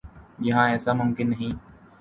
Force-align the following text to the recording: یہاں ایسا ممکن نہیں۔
یہاں 0.39 0.67
ایسا 0.69 0.93
ممکن 0.93 1.29
نہیں۔ 1.29 1.51